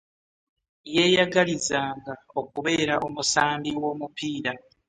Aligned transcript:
Yeyagalizanga 0.95 2.13
okubera 2.41 2.93
omusambi 3.07 3.69
w'omupiira. 3.81 4.51